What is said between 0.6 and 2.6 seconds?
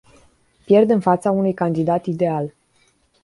Pierd în fața unui candidat ideal.